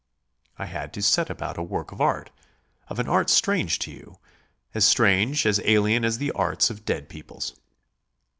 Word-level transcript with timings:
I 0.57 0.65
had 0.65 0.93
to 0.93 1.03
set 1.03 1.29
about 1.29 1.59
a 1.59 1.61
work 1.61 1.91
of 1.91 2.01
art, 2.01 2.31
of 2.87 2.97
an 2.97 3.07
art 3.07 3.29
strange 3.29 3.77
to 3.77 3.91
you; 3.91 4.17
as 4.73 4.83
strange, 4.83 5.45
as 5.45 5.61
alien 5.63 6.03
as 6.03 6.17
the 6.17 6.31
arts 6.31 6.71
of 6.71 6.85
dead 6.85 7.07
peoples. 7.07 7.53